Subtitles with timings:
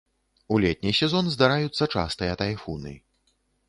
[0.55, 3.01] У летні сезон здараюцца частыя тайфуны.